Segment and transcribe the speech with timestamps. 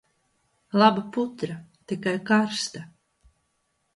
[0.79, 2.79] Laba putra, tikai karsta...